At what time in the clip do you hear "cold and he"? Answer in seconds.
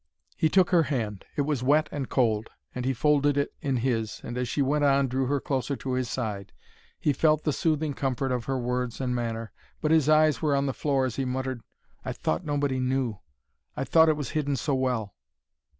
2.09-2.91